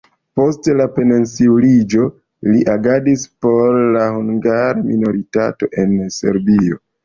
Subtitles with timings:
[0.39, 2.07] Post la pensiuliĝo
[2.49, 6.85] li agadis por la hungara minoritato en Serbio.